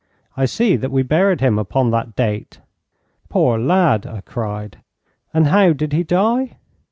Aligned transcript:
'I 0.35 0.45
see 0.45 0.75
that 0.77 0.89
we 0.91 1.03
buried 1.03 1.41
him 1.41 1.59
upon 1.59 1.91
that 1.91 2.15
date.' 2.15 2.59
'Poor 3.29 3.59
lad!' 3.59 4.07
I 4.07 4.21
cried. 4.21 4.79
'And 5.31 5.45
how 5.45 5.73
did 5.73 5.93
he 5.93 6.01
die?' 6.01 6.57